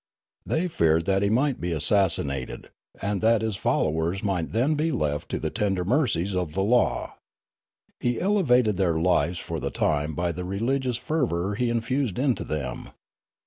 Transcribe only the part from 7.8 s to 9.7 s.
He ele vated their lives for the